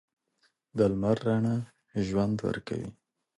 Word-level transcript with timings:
د 0.77 0.79
لمر 0.91 1.17
رڼا 1.25 1.55
ژوند 2.07 2.37
ورکوي. 2.47 2.89